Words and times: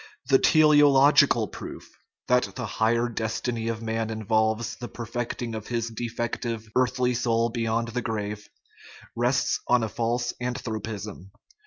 The 0.29 0.41
ideological 0.43 1.47
proof 1.47 1.87
that 2.27 2.55
the" 2.55 2.65
higher 2.81 3.07
des 3.07 3.39
tiny" 3.43 3.67
of 3.71 3.83
man 3.83 4.09
involves 4.09 4.75
the 4.77 4.87
perfecting 4.87 5.53
of 5.53 5.67
his 5.67 5.89
defective, 5.89 6.65
earthly 6.75 7.13
soul 7.13 7.49
beyond 7.49 7.89
the 7.89 8.01
grave 8.01 8.49
rests 9.15 9.59
on 9.67 9.83
a 9.83 9.89
false 9.89 10.33
an 10.41 10.55
thropism. 10.55 11.29